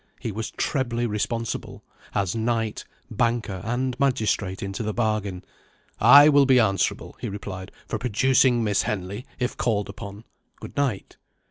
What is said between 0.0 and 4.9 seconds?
He was trebly responsible as knight, banker, and magistrate into